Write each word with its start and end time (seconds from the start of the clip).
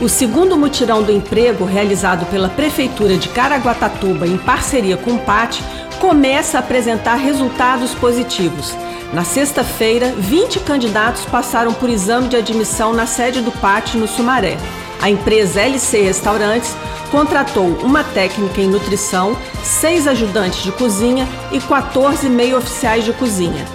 O 0.00 0.08
segundo 0.08 0.56
mutirão 0.56 1.02
do 1.02 1.10
emprego, 1.10 1.64
realizado 1.64 2.24
pela 2.26 2.48
Prefeitura 2.48 3.16
de 3.16 3.28
Caraguatatuba 3.28 4.24
em 4.24 4.38
parceria 4.38 4.96
com 4.96 5.14
o 5.14 5.18
PAT, 5.18 5.60
começa 6.00 6.58
a 6.58 6.60
apresentar 6.60 7.16
resultados 7.16 7.92
positivos. 7.92 8.76
Na 9.12 9.24
sexta-feira, 9.24 10.14
20 10.16 10.60
candidatos 10.60 11.24
passaram 11.24 11.74
por 11.74 11.90
exame 11.90 12.28
de 12.28 12.36
admissão 12.36 12.92
na 12.92 13.04
sede 13.04 13.40
do 13.40 13.50
PAT 13.50 13.96
no 13.96 14.06
Sumaré. 14.06 14.56
A 15.00 15.10
empresa 15.10 15.60
LC 15.60 16.02
Restaurantes 16.02 16.72
contratou 17.10 17.66
uma 17.82 18.04
técnica 18.04 18.60
em 18.60 18.68
nutrição, 18.68 19.36
seis 19.64 20.06
ajudantes 20.06 20.62
de 20.62 20.70
cozinha 20.70 21.26
e 21.50 21.58
14 21.58 22.28
meio 22.28 22.56
oficiais 22.56 23.04
de 23.04 23.12
cozinha. 23.12 23.66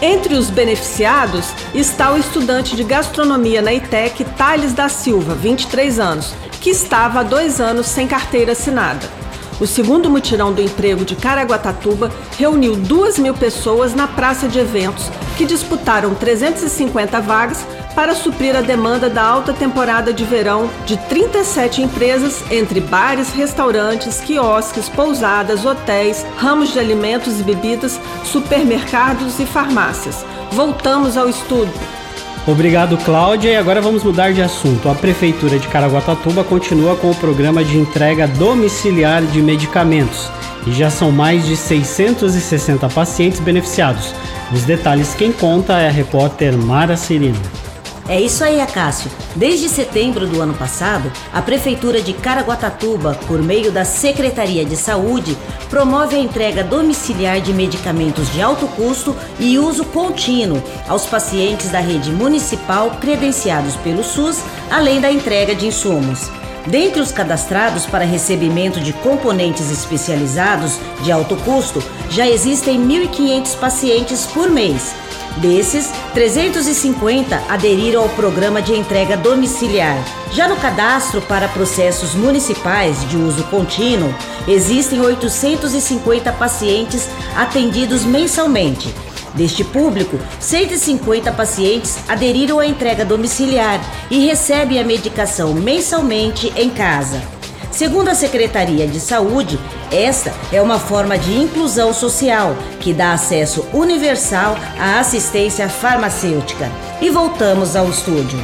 Entre 0.00 0.34
os 0.34 0.50
beneficiados 0.50 1.54
está 1.72 2.12
o 2.12 2.18
estudante 2.18 2.76
de 2.76 2.84
gastronomia 2.84 3.62
na 3.62 3.72
ITEC, 3.72 4.24
Thales 4.36 4.74
da 4.74 4.90
Silva, 4.90 5.34
23 5.34 5.98
anos, 5.98 6.34
que 6.60 6.68
estava 6.68 7.20
há 7.20 7.22
dois 7.22 7.62
anos 7.62 7.86
sem 7.86 8.06
carteira 8.06 8.52
assinada. 8.52 9.15
O 9.58 9.66
segundo 9.66 10.10
mutirão 10.10 10.52
do 10.52 10.60
emprego 10.60 11.02
de 11.02 11.16
Caraguatatuba 11.16 12.12
reuniu 12.38 12.76
2 12.76 13.18
mil 13.18 13.32
pessoas 13.32 13.94
na 13.94 14.06
praça 14.06 14.46
de 14.46 14.58
eventos, 14.58 15.10
que 15.38 15.46
disputaram 15.46 16.14
350 16.14 17.20
vagas 17.22 17.66
para 17.94 18.14
suprir 18.14 18.54
a 18.54 18.60
demanda 18.60 19.08
da 19.08 19.24
alta 19.24 19.54
temporada 19.54 20.12
de 20.12 20.24
verão 20.24 20.68
de 20.84 20.98
37 21.08 21.80
empresas, 21.80 22.44
entre 22.50 22.80
bares, 22.80 23.32
restaurantes, 23.32 24.20
quiosques, 24.20 24.90
pousadas, 24.90 25.64
hotéis, 25.64 26.26
ramos 26.36 26.74
de 26.74 26.78
alimentos 26.78 27.40
e 27.40 27.42
bebidas, 27.42 27.98
supermercados 28.24 29.40
e 29.40 29.46
farmácias. 29.46 30.26
Voltamos 30.52 31.16
ao 31.16 31.30
estudo. 31.30 31.72
Obrigado, 32.46 32.96
Cláudia. 32.98 33.50
E 33.50 33.56
agora 33.56 33.80
vamos 33.80 34.04
mudar 34.04 34.32
de 34.32 34.40
assunto. 34.40 34.88
A 34.88 34.94
Prefeitura 34.94 35.58
de 35.58 35.66
Caraguatatuba 35.66 36.44
continua 36.44 36.94
com 36.96 37.10
o 37.10 37.14
programa 37.14 37.64
de 37.64 37.76
entrega 37.76 38.28
domiciliar 38.28 39.22
de 39.22 39.42
medicamentos 39.42 40.30
e 40.64 40.72
já 40.72 40.88
são 40.88 41.10
mais 41.10 41.44
de 41.44 41.56
660 41.56 42.88
pacientes 42.90 43.40
beneficiados. 43.40 44.14
Os 44.52 44.62
detalhes 44.62 45.12
quem 45.14 45.32
conta 45.32 45.80
é 45.80 45.88
a 45.88 45.92
repórter 45.92 46.56
Mara 46.56 46.96
Cirino. 46.96 47.65
É 48.08 48.20
isso 48.20 48.44
aí, 48.44 48.60
Acácio. 48.60 49.10
Desde 49.34 49.68
setembro 49.68 50.28
do 50.28 50.40
ano 50.40 50.54
passado, 50.54 51.10
a 51.32 51.42
Prefeitura 51.42 52.00
de 52.00 52.12
Caraguatatuba, 52.12 53.18
por 53.26 53.42
meio 53.42 53.72
da 53.72 53.84
Secretaria 53.84 54.64
de 54.64 54.76
Saúde, 54.76 55.36
promove 55.68 56.14
a 56.14 56.20
entrega 56.20 56.62
domiciliar 56.62 57.40
de 57.40 57.52
medicamentos 57.52 58.32
de 58.32 58.40
alto 58.40 58.68
custo 58.68 59.14
e 59.40 59.58
uso 59.58 59.84
contínuo 59.86 60.62
aos 60.88 61.04
pacientes 61.04 61.68
da 61.70 61.80
rede 61.80 62.12
municipal 62.12 62.92
credenciados 63.00 63.74
pelo 63.76 64.04
SUS, 64.04 64.40
além 64.70 65.00
da 65.00 65.10
entrega 65.10 65.52
de 65.52 65.66
insumos. 65.66 66.30
Dentre 66.64 67.00
os 67.00 67.10
cadastrados 67.10 67.86
para 67.86 68.04
recebimento 68.04 68.80
de 68.80 68.92
componentes 68.92 69.68
especializados 69.70 70.78
de 71.02 71.10
alto 71.10 71.34
custo, 71.38 71.82
já 72.10 72.26
existem 72.26 72.78
1.500 72.86 73.56
pacientes 73.58 74.26
por 74.26 74.48
mês 74.48 74.94
Desses, 75.36 75.90
350 76.14 77.42
aderiram 77.48 78.02
ao 78.02 78.08
programa 78.10 78.62
de 78.62 78.72
entrega 78.72 79.16
domiciliar. 79.16 79.96
Já 80.32 80.48
no 80.48 80.56
cadastro 80.56 81.20
para 81.22 81.48
processos 81.48 82.14
municipais 82.14 83.06
de 83.08 83.16
uso 83.16 83.44
contínuo, 83.44 84.14
existem 84.48 85.00
850 85.00 86.32
pacientes 86.32 87.08
atendidos 87.36 88.04
mensalmente. 88.04 88.94
Deste 89.34 89.62
público, 89.62 90.18
150 90.40 91.30
pacientes 91.32 91.98
aderiram 92.08 92.58
à 92.58 92.66
entrega 92.66 93.04
domiciliar 93.04 93.78
e 94.10 94.26
recebem 94.26 94.80
a 94.80 94.84
medicação 94.84 95.52
mensalmente 95.52 96.50
em 96.56 96.70
casa. 96.70 97.35
Segundo 97.76 98.08
a 98.08 98.14
Secretaria 98.14 98.86
de 98.86 98.98
Saúde, 98.98 99.60
esta 99.92 100.32
é 100.50 100.62
uma 100.62 100.78
forma 100.78 101.18
de 101.18 101.36
inclusão 101.36 101.92
social 101.92 102.56
que 102.80 102.94
dá 102.94 103.12
acesso 103.12 103.66
universal 103.70 104.56
à 104.80 104.98
assistência 104.98 105.68
farmacêutica. 105.68 106.72
E 107.02 107.10
voltamos 107.10 107.76
ao 107.76 107.90
estúdio. 107.90 108.42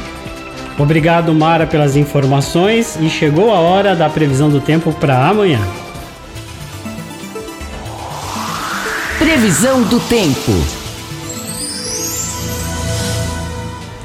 Obrigado, 0.77 1.33
Mara, 1.33 1.65
pelas 1.65 1.95
informações 1.95 2.95
e 3.01 3.09
chegou 3.09 3.51
a 3.51 3.57
hora 3.57 3.95
da 3.95 4.07
previsão 4.07 4.51
do 4.51 4.61
tempo 4.61 4.93
para 4.93 5.27
amanhã. 5.27 5.59
Previsão 9.17 9.81
do 9.81 9.99
tempo. 10.01 10.82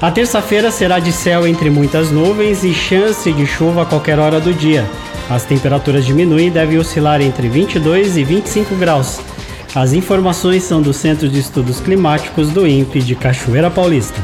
A 0.01 0.13
terça-feira 0.13 0.71
será 0.71 1.01
de 1.01 1.11
céu 1.11 1.45
entre 1.45 1.69
muitas 1.69 2.13
nuvens 2.13 2.63
e 2.63 2.73
chance 2.73 3.33
de 3.33 3.45
chuva 3.45 3.83
a 3.83 3.85
qualquer 3.85 4.21
hora 4.21 4.39
do 4.39 4.55
dia. 4.55 4.89
As 5.29 5.45
temperaturas 5.45 6.07
diminuem 6.07 6.47
e 6.47 6.51
devem 6.51 6.79
oscilar 6.79 7.21
entre 7.21 7.49
22 7.49 8.17
e 8.17 8.23
25 8.23 8.77
graus. 8.77 9.19
As 9.75 9.93
informações 9.93 10.63
são 10.63 10.81
do 10.81 10.93
Centro 10.93 11.29
de 11.29 11.41
Estudos 11.41 11.81
Climáticos 11.81 12.51
do 12.51 12.65
INPE 12.65 13.01
de 13.01 13.17
Cachoeira 13.17 13.73
Paulista. 13.73 14.23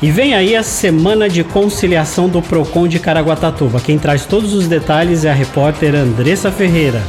E 0.00 0.10
vem 0.10 0.34
aí 0.34 0.56
a 0.56 0.62
semana 0.62 1.28
de 1.28 1.44
conciliação 1.44 2.26
do 2.26 2.40
Procon 2.40 2.88
de 2.88 2.98
Caraguatatuba. 2.98 3.80
Quem 3.80 3.98
traz 3.98 4.24
todos 4.24 4.54
os 4.54 4.66
detalhes 4.66 5.26
é 5.26 5.30
a 5.30 5.34
repórter 5.34 5.94
Andressa 5.94 6.50
Ferreira. 6.50 7.02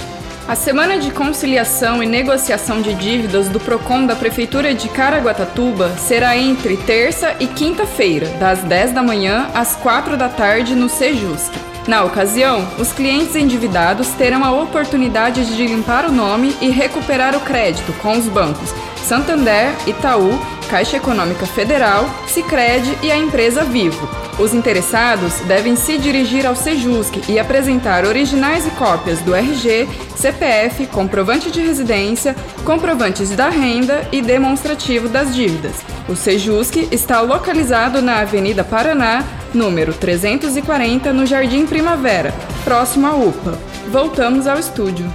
A 0.48 0.56
semana 0.56 0.98
de 0.98 1.12
conciliação 1.12 2.02
e 2.02 2.06
negociação 2.06 2.82
de 2.82 2.94
dívidas 2.94 3.50
do 3.50 3.60
Procon 3.60 4.06
da 4.06 4.16
Prefeitura 4.16 4.74
de 4.74 4.88
Caraguatatuba 4.88 5.90
será 5.98 6.38
entre 6.38 6.78
terça 6.78 7.36
e 7.38 7.48
quinta-feira, 7.48 8.28
das 8.40 8.64
10 8.64 8.94
da 8.94 9.04
manhã 9.04 9.50
às 9.54 9.76
4 9.76 10.16
da 10.16 10.30
tarde 10.30 10.74
no 10.74 10.88
Sejusc. 10.88 11.52
Na 11.86 12.06
ocasião, 12.06 12.66
os 12.80 12.94
clientes 12.94 13.36
endividados 13.36 14.08
terão 14.12 14.42
a 14.46 14.54
oportunidade 14.54 15.54
de 15.54 15.68
limpar 15.68 16.06
o 16.06 16.14
nome 16.14 16.56
e 16.62 16.70
recuperar 16.70 17.36
o 17.36 17.42
crédito 17.42 17.92
com 18.02 18.18
os 18.18 18.30
bancos 18.30 18.74
Santander, 19.04 19.74
Itaú, 19.86 20.40
Caixa 20.70 20.96
Econômica 20.96 21.46
Federal, 21.46 22.06
Sicredi 22.26 22.98
e 23.04 23.12
a 23.12 23.18
empresa 23.18 23.66
Vivo. 23.66 24.27
Os 24.40 24.54
interessados 24.54 25.40
devem 25.48 25.76
se 25.76 25.98
dirigir 25.98 26.46
ao 26.46 26.56
Sejusc 26.56 27.28
e 27.28 27.40
apresentar 27.40 28.06
originais 28.06 28.68
e 28.68 28.70
cópias 28.72 29.20
do 29.22 29.34
RG, 29.34 29.88
CPF, 30.16 30.86
comprovante 30.88 31.50
de 31.50 31.60
residência, 31.60 32.36
comprovantes 32.64 33.32
da 33.32 33.50
renda 33.50 34.08
e 34.12 34.22
demonstrativo 34.22 35.10
das 35.10 35.34
dívidas. 35.36 35.78
O 36.08 36.16
Sejusc 36.16 36.76
está 36.92 37.20
localizado 37.22 38.00
na 38.00 38.20
Avenida 38.20 38.64
Paraná, 38.64 39.24
número 39.56 39.92
340, 39.92 41.12
no 41.12 41.26
Jardim 41.26 41.66
Primavera, 41.66 42.32
próximo 42.64 43.08
à 43.08 43.16
UPA. 43.16 43.58
Voltamos 43.92 44.46
ao 44.46 44.60
estúdio. 44.60 45.12